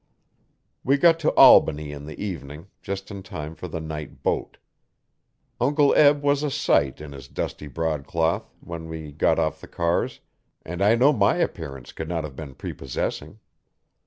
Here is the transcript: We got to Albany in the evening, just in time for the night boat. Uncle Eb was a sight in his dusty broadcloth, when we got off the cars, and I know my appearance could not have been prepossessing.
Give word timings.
We 0.83 0.97
got 0.97 1.19
to 1.19 1.31
Albany 1.35 1.91
in 1.91 2.07
the 2.07 2.19
evening, 2.19 2.69
just 2.81 3.11
in 3.11 3.21
time 3.21 3.53
for 3.53 3.67
the 3.67 3.79
night 3.79 4.23
boat. 4.23 4.57
Uncle 5.59 5.93
Eb 5.93 6.23
was 6.23 6.41
a 6.41 6.49
sight 6.49 6.99
in 6.99 7.11
his 7.11 7.27
dusty 7.27 7.67
broadcloth, 7.67 8.51
when 8.61 8.89
we 8.89 9.11
got 9.11 9.37
off 9.37 9.61
the 9.61 9.67
cars, 9.67 10.19
and 10.65 10.81
I 10.81 10.95
know 10.95 11.13
my 11.13 11.35
appearance 11.35 11.91
could 11.91 12.09
not 12.09 12.23
have 12.23 12.35
been 12.35 12.55
prepossessing. 12.55 13.37